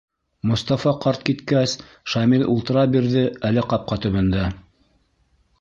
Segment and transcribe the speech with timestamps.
[0.51, 1.75] Мостафа ҡарт киткәс,
[2.13, 4.51] Шамил ултыра бирҙе әле ҡапҡа төбөндә.